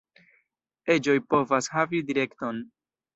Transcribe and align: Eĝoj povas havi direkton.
Eĝoj 0.93 1.15
povas 1.33 1.69
havi 1.75 1.99
direkton. 2.09 2.63